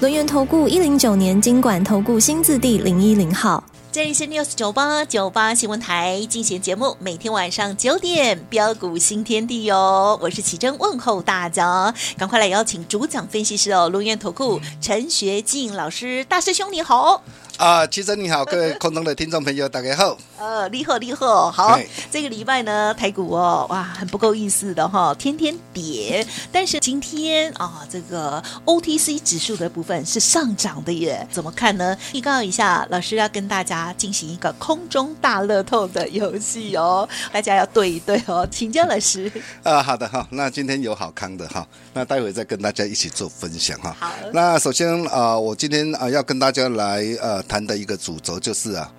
[0.00, 17.22] 轮源投顾一零九年经管投顾新字第零一零号，这里是 News 九八九八新闻台进行节目，每天晚上九点飙股新天地哦，我是奇珍问候大家，赶快来邀请主讲分析师哦，轮源投顾陈学进老师，大师兄你好。
[17.60, 20.16] 啊，其实你好，各位空中的听众朋友，大家好。
[20.38, 21.78] 呃，厉害厉害，好，
[22.10, 31.94] 这个礼拜呢，台股哦，哇，很不够意思的哈，天天跌，但是今天啊，这个 OTC 指数的部分是上涨的耶，怎么看呢？
[32.14, 39.30] 预告一下，老师要跟大家进行一个空中大乐透的游戏哦，大家要对一对哦，请教老师。
[39.62, 43.94] 啊，好的哈，那今天有好康的哈，那待会再跟大家一起做分享哈。
[44.00, 47.44] 好，那首先啊，我今天啊要跟大家来呃。
[47.50, 48.92] 谈的一个主轴就是啊，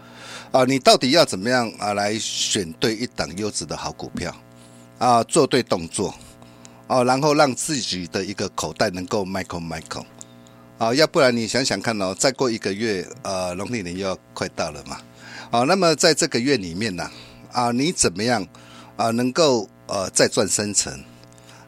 [0.52, 4.36] 啊，你到底要怎么样啊来选对一档优质的好股票？
[5.00, 6.14] 啊，做对动作。
[6.88, 10.04] 啊，然后让自己的一个口袋能够 Michael Michael
[10.78, 15.00] 啊，要不然你想想看哦，再过一个月，呃，农历年又要快到了嘛，
[15.52, 17.10] 啊，那么在这个月里面呢，
[17.54, 18.46] 啊，你怎么样
[18.98, 20.92] 啊能够呃再赚三成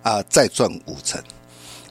[0.01, 1.23] 啊，再赚五成？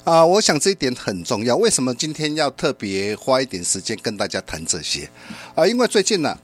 [0.05, 1.55] 啊，我想这一点很重要。
[1.57, 5.09] 为什么今天要特别花一点时间跟大家谈这些？
[5.55, 6.37] 啊，因为最近呢，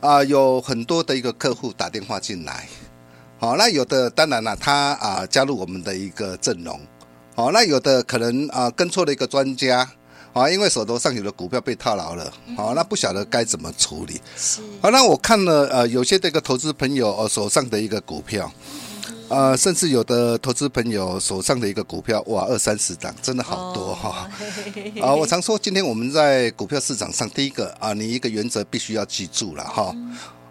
[0.00, 2.66] 啊，有很多的一个客户打电话进来，
[3.38, 6.80] 好，那有的当然了，他啊加入我们的一个阵容，
[7.34, 9.86] 好，那有的可能啊跟错了一个专家，
[10.32, 14.18] 啊，因为手头上有的股票被套牢了，好，那不晓得该怎么处理。
[14.34, 18.50] 是，好，那我看了呃，有些这个投资朋友呃手上的一个股票。
[19.28, 24.28] 呃，甚至有的投资朋友手上的一个股票，哇，二三十档，真的好多哈！
[25.00, 29.94] 啊、呃，我常说，今天我们在股票市场上，第一个啊，你一个原则必须要记住了哈。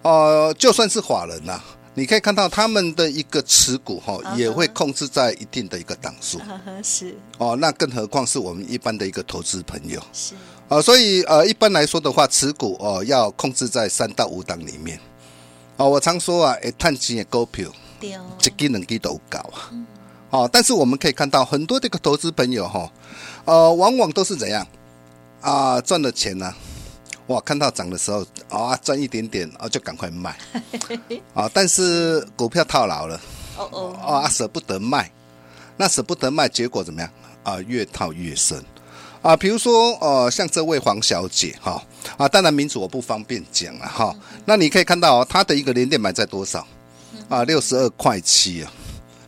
[0.01, 1.63] 呃，就算是法人呐、啊，
[1.94, 6.41] 你可以看到他们的一个持股哈，也会控制在一定的一个档数。
[6.84, 10.01] 是哦，那更何况是我们一般的一个投资朋友。
[10.11, 10.34] 是
[10.67, 15.00] 啊，所以呃，一般来说的话，持股哦要控制在三到五档里面。
[15.78, 17.69] 哦，我常说啊，诶，探钱的股票。
[18.40, 19.69] 这个能力都高啊，
[20.30, 22.91] 哦，但是我们可以看到很多这个投资朋友哈，
[23.46, 24.66] 呃，往往都是怎样
[25.41, 26.53] 啊，赚了钱呢，
[27.28, 30.36] 哇，看到涨的时候啊，赚一点点啊，就赶快卖，
[31.34, 33.19] 啊，但是股票套牢了，
[33.58, 35.12] 哦哦，啊，舍不得卖，
[35.78, 37.09] 那舍不得卖，结果怎么样？
[37.44, 37.59] 啊？
[37.68, 38.64] 越套越深。
[39.22, 41.81] 啊，比如说呃，像这位黄小姐哈，
[42.18, 44.14] 啊，当然名字我不方便讲了哈，
[44.46, 46.68] 那你可以看到哦，她的一个连电买在多少？
[47.29, 48.72] 啊，六十二块七啊！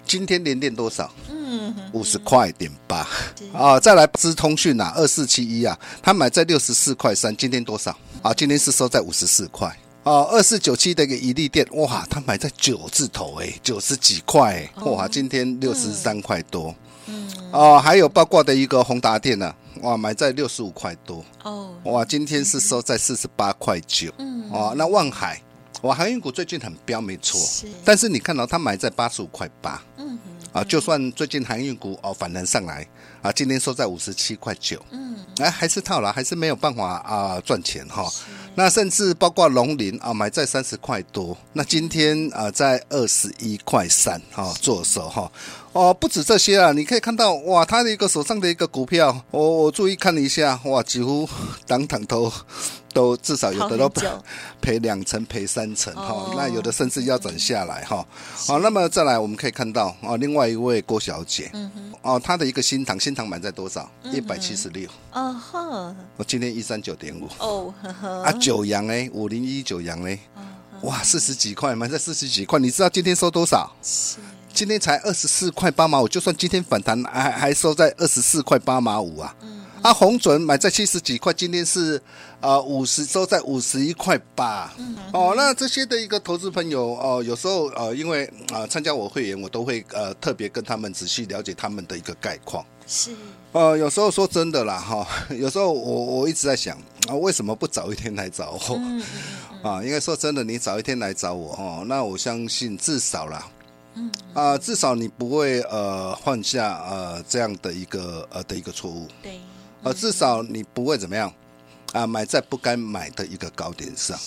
[0.05, 1.11] 今天连电多少？
[1.29, 3.07] 嗯，五十块点八
[3.53, 3.79] 啊！
[3.79, 7.95] 再来资通讯啊，二四七一啊，他买在六十四块三，今天多少？
[8.21, 9.67] 啊，今天是收在五十四块
[10.03, 10.21] 啊！
[10.29, 16.73] 二四九七的一个一利电，哇，他买在九字头哎，九十几块，哇，今天六十三块多。
[17.07, 24.11] 嗯，啊，还有包括的一个宏达电呢，哇，买在六十五块多哦，哇，今天是收在四十八块九。
[24.19, 25.41] 嗯，啊，那望海。
[25.85, 30.17] 我航运股最近很飙，没错，是但是你看到它买在八十五块八，嗯
[30.51, 32.87] 哼，啊，就算最近航运股哦反弹上来，
[33.21, 38.09] 啊，今天收在五十七块九，嗯，哎，还是套牢，还是没有办法啊赚钱哈。
[38.09, 38.23] 是
[38.55, 45.31] 那甚至包括龙林啊，买在三十块多，那今天啊在二十一块三哈做手哈。
[45.73, 51.29] 哦，不止这些啊，你可以看到哇，他的一个手上的一个股票，我我注意看了一下，哇，几乎
[51.67, 52.33] 当当都。
[52.95, 53.91] 都至少有的都
[54.61, 58.07] 赔两成赔三成哈，哦、那有的甚至要转下来哈。
[58.47, 61.69] 好，那么再来我们可以看到哦，另外一位郭小姐，嗯，
[62.01, 63.91] 哦，她的一个新塘新塘买在多少？
[64.13, 64.89] 一百七十六。
[65.11, 67.27] 哦呵，我今天一三九点五。
[67.39, 68.23] 哦呵呵。
[68.23, 70.17] 啊，九阳哎，五零一九阳嘞，
[70.83, 73.69] 哇，四十几块买在四十几块，你知道今天收多少？
[73.83, 74.17] 是。
[74.53, 79.35] 今天才二十四块八毛五，就算今天反弹还还收在二十四块八毛五啊。
[79.41, 79.65] 嗯。
[79.81, 82.01] 啊，红准买在七十几块，今天是
[82.45, 84.71] 呃五十，收在五十一块八。
[84.77, 92.63] 嗯、哦，那这些的一个投资朋友哦、呃，有时候呃，因为啊、呃、参加我会员，我都会呃特别跟他们仔细了解他们的一个概况。
[92.85, 93.15] 是。
[93.51, 96.77] 呃，有时候说真的啦，哈，有时候我我一直在想
[97.07, 98.75] 啊，为什么不早一天来找我？
[98.75, 99.01] 嗯
[99.63, 103.47] 嗯、啊，因为说真的，你早一天来找我哦，那我相信至少啦，
[103.95, 109.07] 嗯啊，至少你不会呃犯下呃这样的一个呃的一个错误。
[109.23, 109.39] 对。
[109.83, 111.31] 呃，至少你不会怎么样
[111.95, 114.19] 啊，买在不该买的一个高点上。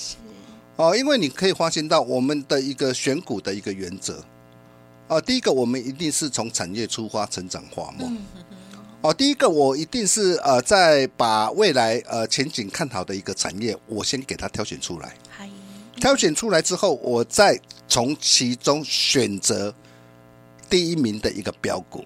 [0.76, 4.24] 哦，因为你可以发现到我们的一个选股的一个原则。
[5.08, 8.16] 哦，第一个我们一定是从产业出发，成长化梦。
[9.02, 15.14] 哦，第一个我一定是呃，在把未来呃前景看好的一个产业，我先给它挑选出来。
[15.96, 19.74] 挑选出来之后，我再从其中选择
[20.70, 22.02] 第一名的一个标股，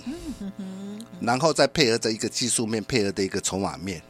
[1.20, 4.02] 然后再配合着一个技术面，配合的一个筹码面。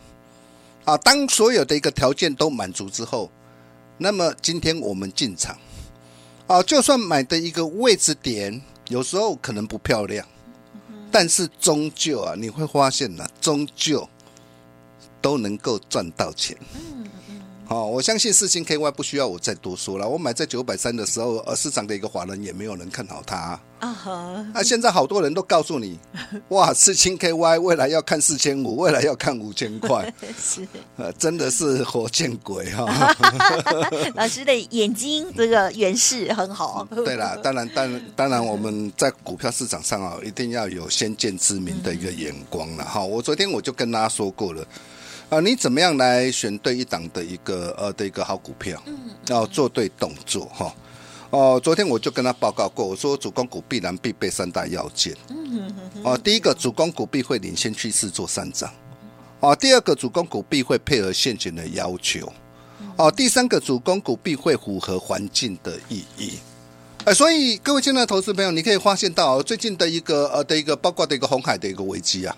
[0.84, 3.30] 啊，当所有的一个条件都满足之后，
[3.98, 5.56] 那么今天我们进场，
[6.46, 10.26] 啊，就算买的一个位置点有时候可能不漂亮。
[11.14, 14.08] 但是终究啊，你会发现呢、终究
[15.20, 16.56] 都能够赚到钱。
[17.62, 17.68] 嗯。
[17.68, 20.08] 好，我相信四星 KY 不需要我再多说了。
[20.08, 23.60] 我买在九百三的时候，呃，市场的一个华人也没有人看好它。
[23.78, 24.46] 啊哈。
[24.54, 25.98] 那现在好多人都告诉你，
[26.50, 30.12] 哇，四星 KY 未来要看四千五，未来要看五千块。
[30.38, 30.66] 是。
[30.96, 33.14] 呃，真的是活见鬼哈。
[34.14, 36.86] 老师的眼睛这个远视很好。
[36.90, 43.02] 对啦，当然，当然，当然，我们在股票市场上啊，一定要有先见之明的一个眼光了哈。
[43.02, 44.64] 我昨天我就跟大家说过了。
[45.32, 48.78] 啊，你怎么样来选对一档的一个呃的一个好股票？
[48.84, 48.94] 嗯，
[49.28, 50.74] 要做对动作哈。
[51.30, 55.16] 哦，昨天我就跟他报告过，我说主攻股必然必备三大要件。
[55.30, 55.72] 嗯
[56.04, 58.70] 哦，第一个主攻股必会领先趋势做上涨。
[59.40, 62.30] 哦，第二个主攻股必会配合现金的要求。
[62.98, 66.32] 哦，第三个主攻股必会符合环境的意义。
[67.06, 72.36] 哎，所以各位亲爱的投资朋友，你可以发现到最近的一个呃的一个包括的一个红海的一个危机啊。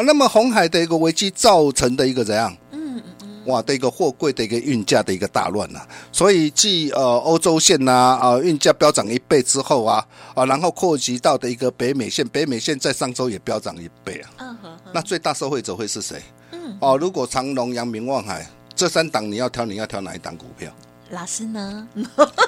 [0.00, 2.56] 啊，那么红海的一个危机造成的一个怎样？
[2.72, 14.30] 嗯嗯哇的一个货柜的一个运价的一个大乱呐、啊，所以继呃欧洲线呐啊运价飙涨一倍之后啊啊，然后扩及到的一个北美线，北美线在上周也飙涨一倍啊。
[14.38, 14.78] 嗯哼。
[14.94, 16.22] 那最大受惠者会是谁？
[16.52, 16.76] 嗯。
[16.80, 20.70] 哦，如果长隆、阳明、望海这三档你要挑，你要挑哪一档股票？
[21.10, 21.88] 老师呢？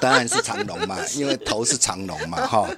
[0.01, 2.69] 当然是长龙嘛， 因为头是长龙嘛，哈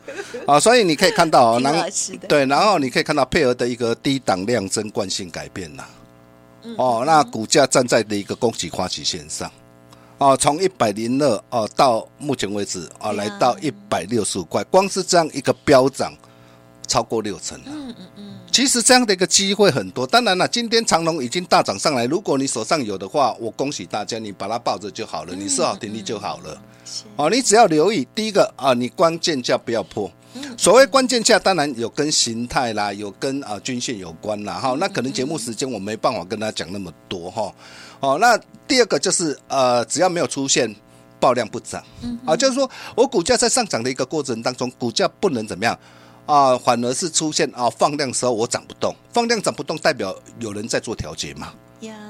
[0.47, 1.87] 啊，所以你可以看到， 然后
[2.29, 5.85] 对，然后你可以看到配合的一个低档量增惯性改变呐，
[6.77, 9.51] 哦，那股价站在的一个供给花旗线上，
[10.19, 16.13] 哦，从一百零二哦到目前为止啊，来到一百六十五块，光是这样一个飙涨
[16.87, 17.65] 超过六成了。
[17.67, 18.34] 嗯嗯嗯。
[18.55, 26.63] 其实这样的一个机会很多，当然了，今天长龙已经大涨上来，如果你手上有的话，我恭喜大家，你把它抱着就好了，你设好停利就好了。
[27.17, 30.09] 哦，你只要留意第一个啊，你关键价不要破。
[30.57, 34.55] 所谓关键价，当然有跟形态啦，有跟啊均线有关啦。
[34.55, 37.53] 哈，那可能节目时间我没办法跟大家讲那么多哈。
[37.99, 40.73] 哦，那第二个就是呃，只要没有出现
[41.19, 41.83] 爆量不涨，
[42.25, 45.77] 啊，就是说我股价在上涨的一个过程当中，股价不能怎么样。
[46.27, 51.53] 啊，反而是出现啊放量的时候我涨不动，放量涨不动代表有人在做调节嘛？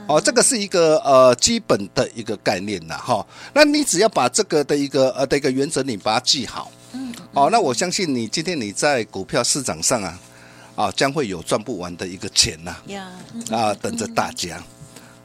[0.06, 3.26] 哦，这个是一个呃基本的一个概念呐，哈。
[3.52, 10.20] 那你只要把这个的一个呃的一个原则你把它记好，嗯，哦，那我相信你今天你在股票市场上啊
[10.76, 12.76] 啊将会有赚不完的一个钱呐，
[13.50, 14.62] 啊等着大家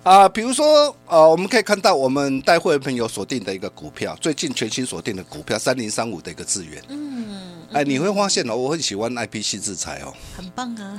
[0.10, 0.28] 啊。
[0.30, 7.20] 比如说呃，我们可以看到我们带会员朋友锁定的一个股票，最近全新锁定的股票三零三五的一个资源，嗯。
[7.72, 10.98] 哎，你会发现哦，我很喜欢 IP 矽智财哦，很棒啊！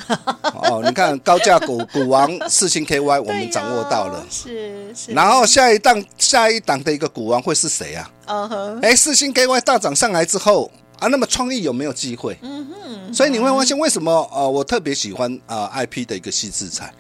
[0.55, 5.11] 哦，你看高价股股王 四星 KY，我们掌握到了，是是。
[5.11, 8.11] 然后下一档下一档的一个股王会是谁啊？
[8.29, 8.81] 哦哼。
[8.83, 10.71] 哎，四星 KY 大涨上来之后
[11.01, 12.39] 啊，那么创意有没有机会？
[12.43, 13.13] 嗯哼。
[13.13, 16.95] 所以你会发现为什么呃，我特别喜欢啊 IP 的一个矽智财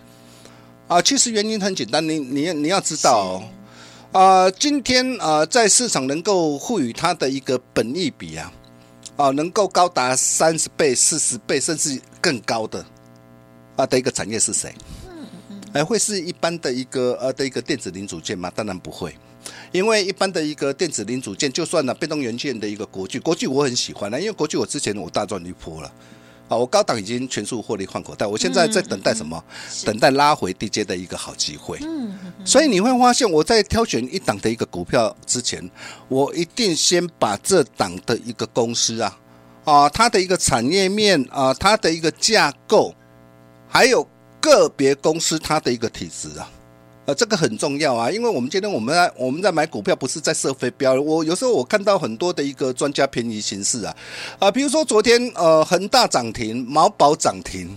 [0.90, 3.44] 啊，其实原因很简单，你你你要知道
[4.12, 8.52] 哦，啊，今天啊在市场能够赋予它的一个本益比啊。
[9.16, 12.84] 啊，能够高达三十倍、四十倍，甚至更高的
[13.76, 14.74] 啊的一个产业是谁？
[15.06, 18.50] 嗯嗯，哎，会是一般的一个呃的一个电子零组件吗？
[18.52, 19.14] 当然不会，
[19.72, 25.92] 因为一般的一个电子零组件，就算了被动元件的一个国巨，国巨我很喜欢呢，因为国巨我之前我大赚一波了。
[26.50, 29.40] 啊，我高档已经全数获利换口袋，我现在在等待什么？
[29.84, 31.78] 等待拉回低阶的一个好机会。
[31.82, 35.70] 嗯，嗯所以你会发现，我在挑选一档的一个股票之前，
[36.08, 39.16] 我一定先把这档的一个公司啊，
[39.64, 42.92] 啊，它的一个产业面啊，它的一个架构，
[43.68, 44.04] 还有
[44.40, 46.50] 个别公司它的一个体质啊。
[47.14, 51.00] 这个很重要啊，因为我们今天我们在我们在买股票，不是在射飞镖。
[51.00, 53.96] 我有时候我看到很多的一个专家偏移形式啊，
[54.38, 57.76] 啊，比如说昨天呃恒大涨停，毛宝涨停，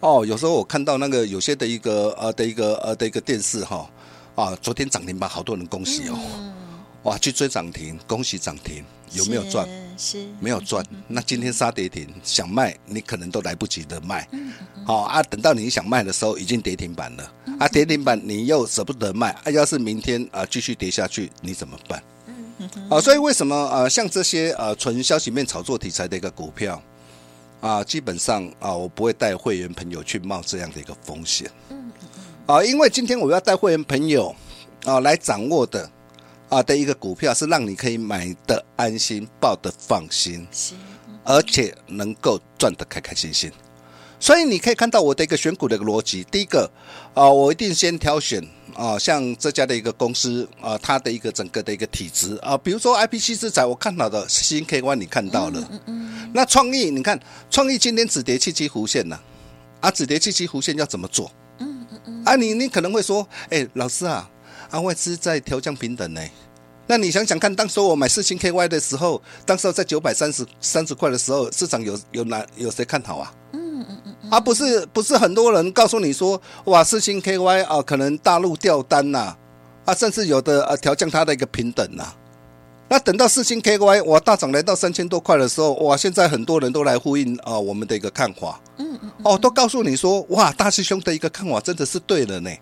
[0.00, 3.88] 哦，有时候我看到那个有些的一个呃的一个呃的一个电视哈，
[4.34, 6.18] 啊，昨天涨停吧，好多人恭喜哦，
[7.04, 9.68] 哇，去追涨停，恭喜涨停，有没有赚？
[9.96, 10.84] 是没有赚。
[11.08, 14.28] 那今天杀跌停，想卖你可能都来不及的卖。
[14.84, 17.32] 好啊，等到你想卖的时候，已经跌停板了。
[17.58, 22.02] 啊，跌停板你又舍不得卖，啊，要是明天啊继续跌下去，你怎么办？
[22.88, 26.80] 啊，所以为什么呃，像这些呃纯消息面炒作题材的一个股票
[27.60, 31.50] 啊，基本上啊，我不会带会员朋友去冒这样的一个风险。
[32.46, 34.34] 啊，因为今天我要带会员朋友
[34.84, 35.88] 啊来掌握的
[36.52, 40.46] 啊的一个股票，是让你可以买的安心，抱的放心，
[41.24, 43.50] 而且能够赚得开开心心。
[44.20, 46.22] 所以你可以看到我的一个选股的一个逻辑。
[46.30, 46.70] 第一个
[47.14, 48.46] 啊，我一定先挑选。
[48.74, 59.20] 啊，像这家的一个公司啊，它的一个整个的一个体质啊，比如说 IPC 之彩，我看到的新 K Y 你看到了，嗯嗯嗯、那创意你看创意今天止跌七七弧线呢，
[59.80, 61.30] 啊，止跌七七弧线要怎么做？
[61.58, 64.26] 嗯嗯嗯、啊，你你可能会说，哎、欸，老师啊，
[64.72, 66.20] 啊外资在调降平等呢，
[66.86, 73.32] 那你想想看，当时我买四星 K Y 的时候，当时在九百三十三十块的时候，市场有有哪有谁看好啊？
[73.52, 79.36] 嗯嗯嗯、啊、不是不是很多人告诉你说，哇，四星 KY 啊，可能大陆掉单呐、啊，
[79.86, 82.16] 啊，甚至有的呃调降它的一个平等呐、啊。
[82.88, 92.58] 那等到四星 KY 哇大涨来到三千多块的时候，哇，现在很多人都来呼应啊我们的一个看法，嗯嗯，哦，都告诉你说，哇，大师兄的一个看法真的是对了呢，嗯，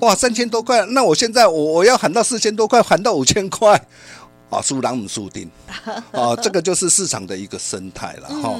[0.00, 3.80] 哇，三千多块，那我现在我我要喊到四千多块，喊到五千块。
[4.48, 5.50] 啊，输狼不输丁，
[6.12, 8.56] 啊，这个就是市场的一个生态了哈。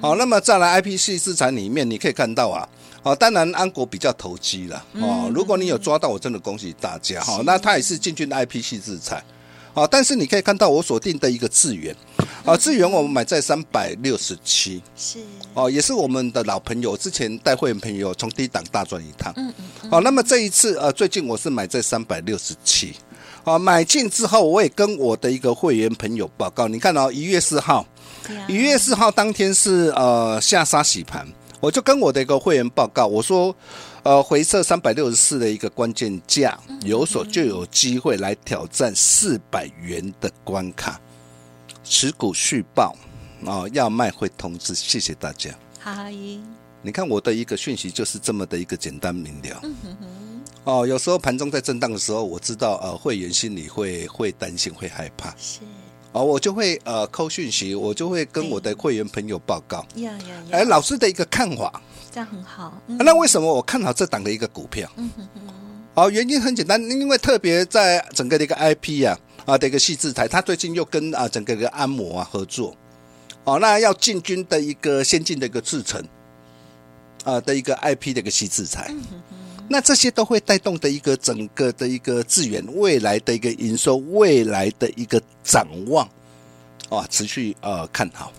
[0.00, 2.66] 好，那么再来 IPC 资产里面，你可以看到啊，
[3.02, 5.30] 哦，当然安国比较投机了哦。
[5.34, 7.42] 如果你有抓到，我真的恭喜大家哈。
[7.44, 9.22] 那他也是进军 IPC 资产，
[9.76, 11.94] 啊，但是你可以看到我锁定的一个智源，
[12.46, 15.18] 啊，智源我们买在三百六十七，是
[15.52, 19.52] 哦，也是我们的老朋友，之前带会员朋友从低档大赚一趟，嗯
[19.82, 19.90] 嗯。
[19.90, 22.94] 好，那么这一次呃，最近我是买在三百六十七。
[23.44, 26.66] 啊，买进之后，我也跟我的一个会员朋友报告。
[26.66, 27.86] 你看哦，一月四号，
[28.48, 31.24] 一月四号当天是呃下杀洗盘，
[31.60, 33.54] 我就跟我的一个会员报告，我说，
[34.06, 41.00] 呃，回撤三百六十四的一个关键价，有所就有机会来挑战四百元的关卡。
[41.82, 42.94] 持股续报
[43.44, 45.50] 啊，要卖会通知，谢谢大家。
[45.80, 45.92] 好，
[46.82, 49.60] 你看我的一个讯息就是这么的一个简单明了。
[50.62, 55.58] 哦，有时候盘中在震荡的时候，我知道呃会员心里会会担心会害怕，是，
[56.16, 62.72] 哦我就会呃扣讯息，我就会跟我的会员朋友报告，呀呀呀，哎老师的一个看法，这样很好。
[62.86, 64.90] 嗯啊、那为什么我看好这档的一个股票？
[64.96, 65.40] 嗯哼哼。
[65.92, 72.74] 哦，原因很简单，因为特别在整个的一个 IP 呀啊，啊的一个细制台，它最近又跟啊整个一个按摩啊合作，
[73.44, 76.02] 哦那要进军的一个先进的一个制程，
[77.24, 78.86] 啊的一个 IP 的一个细制材。
[78.88, 79.02] 嗯
[79.68, 86.08] 那这些都会带动的一个整个的一个资源未来的一个营收，未来的一个展望，
[86.88, 88.32] 啊，持续呃看好。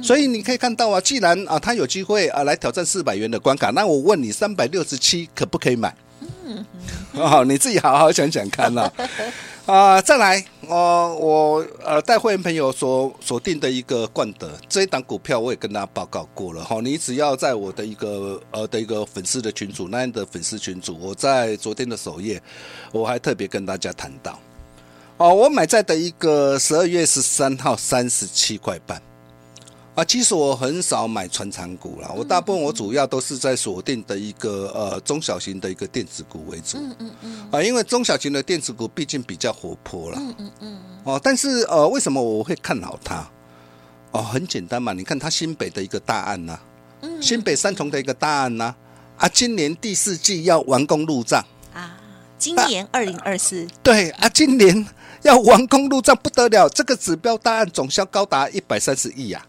[0.00, 5.92] 所以你可以看到啊，既然啊他有机会啊来挑战四百元的关卡，那我问你，三百六十七可不可以买？
[6.44, 6.64] 嗯，
[7.14, 8.82] 好， 你自己好好想想看呐。
[8.82, 8.92] 啊、
[9.68, 16.80] 啊，再来，呃、我呃带会员朋友所锁定的一个冠德这一档股票，我也跟大家报告过了哈。
[16.80, 22.42] 你只要在我的一个呃的一个粉丝的群组，那样的粉丝群组，我在昨天的首页，
[22.92, 24.40] 我还特别跟大家谈到，
[25.18, 29.02] 哦、我买在的一个十二月十三号三十七块半。
[29.98, 36.78] 啊，其实我很少买传产股啦，我大部分我主要都是在锁定的一个呃中小型的一个电子股为主。
[36.78, 37.48] 嗯嗯嗯。
[37.50, 40.18] 啊，因为中小型的电子股毕竟比较活泼啦。
[40.20, 40.78] 嗯嗯嗯。
[41.02, 43.28] 哦，但是呃，为什么我会看好它？
[44.12, 46.56] 哦，很简单嘛，你看它新北的一个大案呐，
[47.20, 48.72] 新北三重的一个大案呐，
[49.16, 51.98] 啊，今年第四季要完工入账啊，
[52.38, 53.66] 今年二零二四。
[53.82, 54.86] 对啊，今年
[55.22, 59.44] 要完工入账不得了，这个指标大案总销高达一百三十亿呀。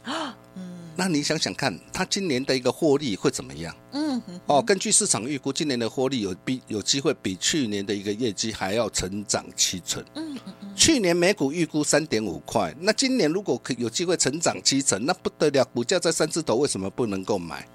[1.00, 3.74] 那你想想看，它今年的一个获利会怎么样？
[3.94, 10.03] 嗯，哦，根据市场预估，今年的获利有比有机会比去年的一个业绩还要成长七成。
[10.15, 10.75] 嗯嗯嗯。
[10.75, 17.65] 去年每股预估三点五块，那今年如果可有机会成长七成，那不得了，股价在三字头，为什么不能够买？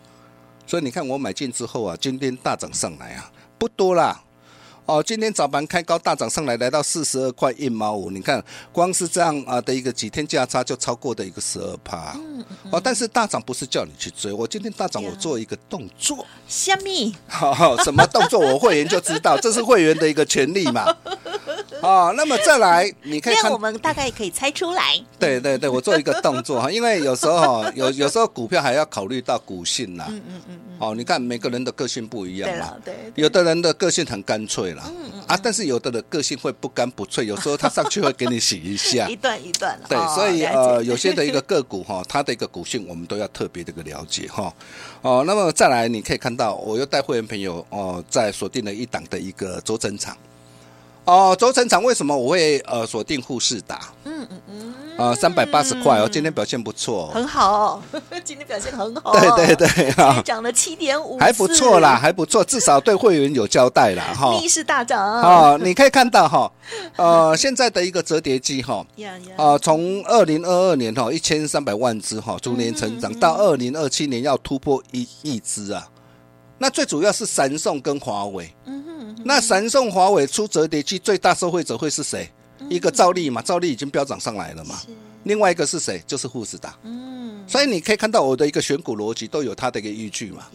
[0.66, 4.23] 所以你看我买进之后啊，今天大涨上来啊，不多啦。
[4.86, 8.10] 哦，今天早盘开高大涨上来，来到四十二块一毛五。
[8.10, 12.14] 你看，光是这样啊的一个几天价差就超过的一个十二趴。
[12.70, 16.26] 哦，但是大涨不是叫你去追，我今天大涨，我做一个动作。
[16.46, 17.16] 虾米？
[17.26, 18.38] 好，什么动作？
[18.38, 20.94] 我会员就知道，这是会员的一个权利嘛。
[21.80, 25.02] 哦，那么再来，你可以看，我们大概可以猜出来。
[25.18, 30.06] 对对对，我做一个动作哈， 因为有时候有有时候股票还要考虑到股性啦。
[30.08, 30.76] 嗯嗯嗯嗯。
[30.78, 32.74] 哦，你看每个人的个性不一样嘛。
[32.84, 32.94] 对。
[33.16, 34.85] 有的人的个性很干脆啦。
[34.87, 35.21] 嗯嗯。
[35.26, 39.09] 啊，但是有的人个性会不干不脆，有时候 他上去会给你洗一下。
[39.09, 39.78] 一段一段。
[39.88, 44.52] 对，所以呃，有些的一个个股哈，它的一个股性我们都要特别的一个了解哈。
[45.02, 50.16] 哦，那么再来，你可以看到，我又带会员朋友哦，在锁定了一档的一个轴承厂。
[51.04, 53.80] 哦，轴承厂为什么我会呃锁定富士达？
[54.04, 57.82] 嗯嗯嗯，啊，三百八十块哦，今天表现不错，很好，
[58.25, 64.02] 今天表现很好，对对对，啊，涨了七点五，还不错啦，还不错，至少对会员有交代啦。
[64.16, 64.99] 哈，逆势大涨。
[65.20, 66.50] 啊，你可以看到哈，
[66.96, 68.84] 呃，现在的一个折叠机哈，
[69.37, 75.87] 啊，从二零二二年哈一千三百万只哈逐年成长，到二零二七年要突破一亿只啊。
[76.58, 82.30] 那最主要是三送跟华为，嗯哼，那三送华为出折叠机最大受惠者会是谁？
[82.70, 84.80] 一个兆利嘛，兆利已经飙涨上来了嘛，
[85.25, 86.02] 另外一个是谁？
[86.06, 90.46] 就是富士达，嗯，所以你可以看到我的一个选股逻辑都有它的一个依据嘛，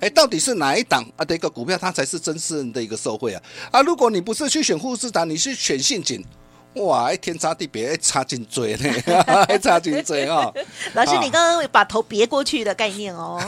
[0.00, 1.04] 哎，到底是哪一档？
[1.16, 3.42] 啊的一个股票它才是真正的一个受惠啊？
[3.72, 6.24] 啊，如果你不是去选富士达，你是选信锦。
[6.74, 7.12] 哇！
[7.12, 8.78] 一天差地别，差真多呢，
[9.60, 10.54] 差真多哦。
[10.94, 13.40] 老师，你刚刚把头别过去的概念哦。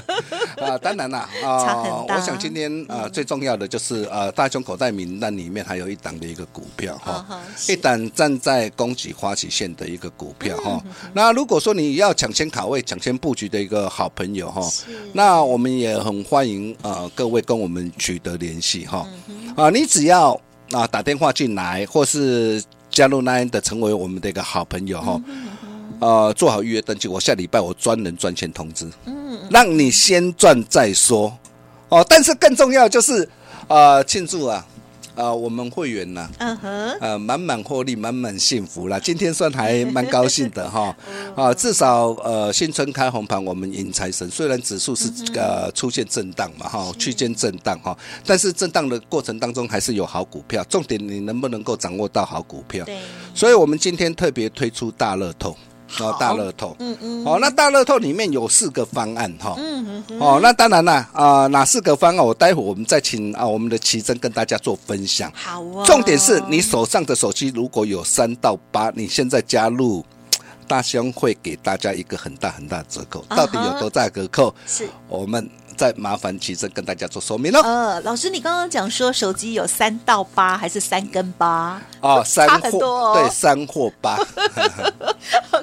[0.60, 7.24] 啊，当然啦，啊，我想今天啊最重要的就是呃大雄口袋名单里面还有一档的一个股票哈，
[7.68, 10.78] 一档站在供给花旗线的一个股票哈。
[11.14, 14.60] 那如果说你要抢先卡位、抢先布局的一个好朋友哈，
[15.14, 19.08] 那我们也很欢迎呃各位跟我们取得联系哈。
[19.56, 20.38] 啊，你只要。
[20.72, 25.20] 啊，打电话进来，或是加入 Line 的，成为我们的一个好朋友哈。
[26.00, 31.36] 呃，做好预约登记，我下礼拜我专人赚钱通知，嗯，让你先赚再说。
[31.88, 33.28] 哦，但是更重要就是，
[33.66, 34.64] 呃，庆祝啊。
[35.18, 39.00] 啊、呃，我们会员呢，嗯哼，呃，满满获利，满满幸福啦。
[39.00, 40.96] 今天算还蛮高兴的哈，
[41.34, 44.30] 啊，至少呃新春开红盘，我们迎财神。
[44.30, 50.64] 虽然指数是呃出现震荡嘛哈，区间震荡哈，但是震荡的过程当中还是有好股票。
[50.68, 52.84] 重点你能不能够掌握到好股票？
[52.84, 52.96] 对，
[53.34, 55.56] 所以我们今天特别推出大乐透。
[56.00, 62.24] 哦，大乐透，嗯嗯，哦，那大乐透里面有四个方案哈，嗯嗯，哦，那当然啦，啊、呃，哪四个方案？
[62.24, 65.32] 我待会我们再请啊，我们的奇珍跟大家做分享。
[65.34, 70.04] 好哦，重点是你手上的手机如果有三到八，你现在加入，
[70.66, 74.54] 大兄会给大家一个很大很大的折扣，到底有多大折扣？
[74.66, 75.48] 是我们。
[75.78, 77.60] 再麻烦奇珍跟大家做说明喽。
[77.60, 81.80] 呃，老师，你刚刚讲说手机有三到八还是三跟八？
[82.00, 83.14] 哦，三差很多哦。
[83.14, 84.18] 对，三或八。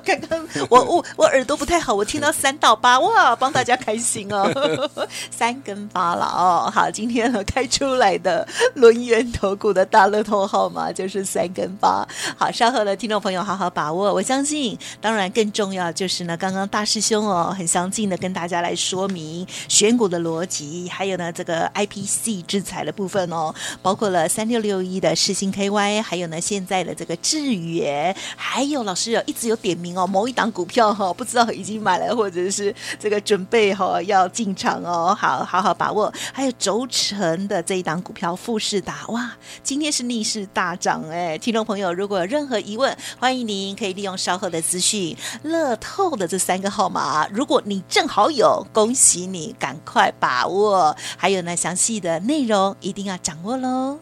[0.70, 4.50] 我我我耳朵不太好，我听到三到八，哇，帮大家开心哦。
[5.30, 6.72] 三跟八了哦。
[6.74, 12.08] 好，今天呢开出来的轮圆头股的大乐透号码就是三跟八。
[12.38, 14.14] 好，稍后的听众朋友好好把握。
[14.14, 36.12] 我相信，当然更重要就是呢，刚刚大师兄哦很详尽的跟大家来说明选股的逻辑，还有呢，这个 IPC 制裁的部分哦，包括了三六六一的世芯 KY，还有呢，现在的这个智原，还有老师有一直有点名哦，某一档股票哈、哦，不知道已经买了，或者是这个准备哈、哦、要进场哦，好好好把握。
[36.32, 39.32] 还有轴承的这一档股票富士达，哇，
[39.64, 49.96] 今天是逆势大涨哎，听众朋友如果有任何疑问，欢迎您可以利用稍后的资讯，乐透的这三个号码，如果你正好有，恭喜你，赶快。
[49.96, 50.94] 快把握！
[51.16, 53.98] 还有呢，详细的内容一定要掌握喽。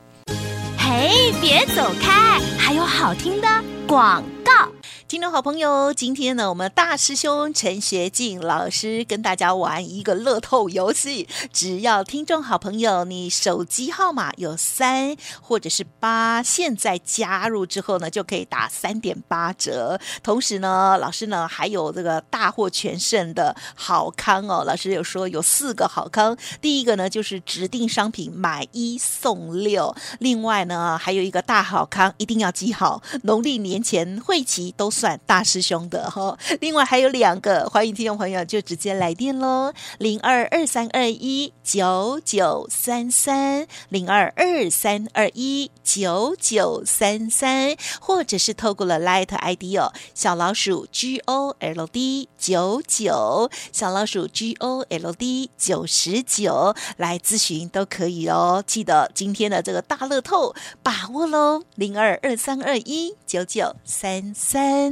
[0.76, 3.48] 嘿，别走开，还有好听的
[3.88, 4.73] 广告。
[5.08, 11.28] 听众好朋友，今天呢，我们大师兄陈学进老师跟大家玩一个乐透游戏。
[11.52, 20.00] 只要听众好朋友，你手机号码有三或者是八，现在加入之后呢，就可以打三点八折。
[20.24, 24.64] 同时呢，老师呢还有这个大获全胜的好康哦。
[24.66, 34.93] 老师有说有四个好康，第一个呢就是指定商品买一送六，另外呢还有一个大好康，一定要记好，农历年前会期都。
[34.94, 58.64] 算大师兄的哈，另外还有两个，欢迎听众朋友就直接来电喽，零二二三二一九九三三，零二二三二一九九三三，或者是透过了 Light ID 哦，小老鼠 G O L D 九九，小老鼠 G O L D 九十九来咨询都可以哦。
[58.66, 60.54] 记得今天的这个大乐透
[60.84, 64.83] 把握喽，零二二三二一九九三三。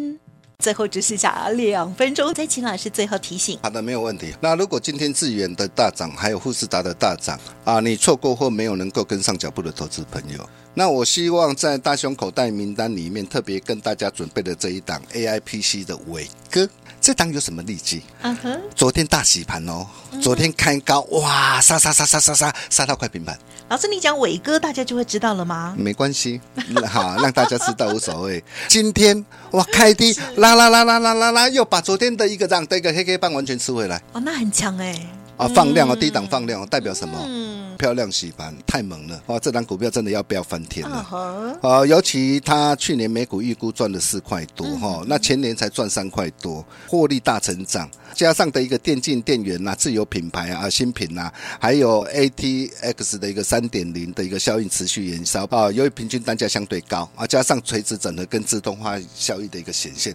[0.60, 3.58] 最后只剩下两分钟，再请老师最后提醒。
[3.64, 4.32] 好的，没有问题。
[4.40, 16.70] 那如果今天智远的大涨，还有富士达的大涨啊，你错过或没有能够跟上脚步的投资朋友，那我希望在大胸口袋名单里面特别跟大家准备的这一档 AIPC 的伟哥。
[17.02, 18.04] 这档有什么利基？
[18.22, 19.88] 嗯哼，昨天大洗盘哦，
[20.22, 23.36] 昨天开高，哇，杀杀杀杀杀杀杀到快平盘。
[23.70, 25.74] 老师，你讲伟哥，大家就会知道了吗？
[25.76, 26.40] 没关系，
[26.88, 28.44] 好， 让大家知道无所谓。
[28.68, 34.00] 今天哇，开低，拉拉拉拉拉拉拉，又把昨天的一个涨的一个黑黑棒完全吃回来。
[34.14, 35.04] 哦，那很强哎。
[35.42, 37.18] 啊，放量哦，低档放量哦，代表什么？
[37.26, 41.58] 嗯，漂亮洗盘太猛了，啊，这档股票真的要飙翻天了。
[41.64, 47.90] 啊，尤其他去年每股预估赚了四块多哈，那前年才赚三块多，获利大成长。
[48.14, 60.14] 加上的一个电竞电源呐、啊，自有品牌啊，新品呐、啊，还有 ATX 的一个三点零的一个效应持续延烧啊，由于平均单价相对高啊，加上垂直整合跟自动化效益的一个显现，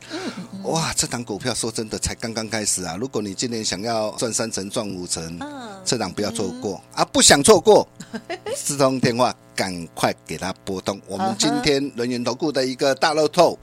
[0.64, 2.96] 哇，这档股票说真的才刚刚开始啊！
[2.98, 5.38] 如果你今年想要赚三成、赚五成，
[5.84, 7.04] 这档不要错过啊！
[7.04, 7.88] 不想错过，
[8.56, 9.34] 四通电话。
[9.56, 13.58] 赶快给他拨通，我们今天轮元投顾的一个大乐透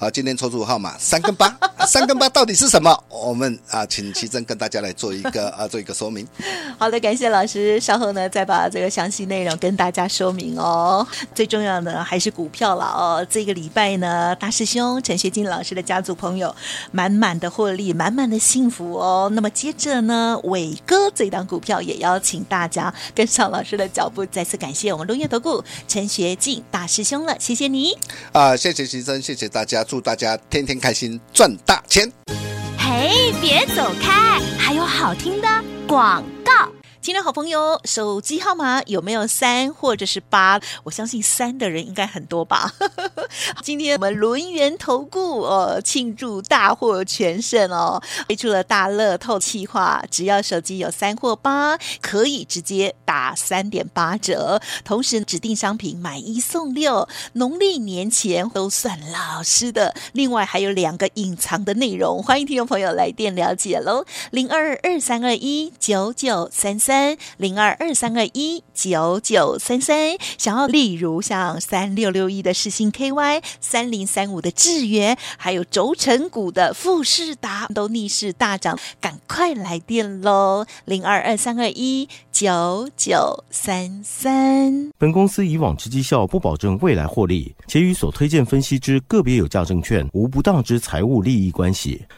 [0.00, 1.56] 啊，今天抽出号码 三跟八，
[1.86, 3.04] 三跟八到底是什么？
[3.08, 6.26] 我们啊，请奇珍跟大家来做一个 啊，做一个说明。
[6.76, 11.06] 好的，感谢老师，稍后呢再把这个详细内容跟大家说明哦。
[11.32, 13.26] 最重要的还是股票了哦。
[13.30, 16.52] 这个礼拜呢，大师兄陈学金老师的家族朋友
[16.90, 19.30] 满满的获利，满满的幸福哦。
[19.32, 24.26] 那么接着呢，伟哥这档股票也邀请大家跟上老师的脚步。
[24.26, 27.96] 再次感谢我们轮元投顾陈学进大师兄了，谢谢你
[28.32, 28.56] 啊！
[28.56, 32.10] 谢谢徐生，谢谢大家，祝大家天天开心，赚大钱！
[32.78, 35.48] 嘿，别走开，还有好听的
[35.86, 36.52] 广告。
[37.06, 40.60] 亲爱的好朋友，手机号码有没有三或者是八？
[40.82, 42.74] 我相信三的人应该很多吧。
[43.62, 54.60] 今天我们轮圆投顾哦，庆祝大获全胜哦，推出了大乐透企划，只要手机有三或八，可以直接打三点八折。
[54.84, 59.94] 同时指定商品买一送六，农历年前都算老师的。
[60.12, 66.95] 另外还有两个隐藏的内容，欢迎听众朋友来电了解喽，零二二三二一九九三三。
[67.36, 80.64] 零二二三二一九九三三，想要例如像三六六一的世芯 KY，三零三五的智源，还有轴承股的富士达都逆势大涨，赶快来电喽！
[80.84, 84.90] 零二二三二一九九三三。
[84.98, 92.04] 本公司以往之绩效不保证未来获利，且与所推荐分析之个别有价证券无不当之财务利益关系。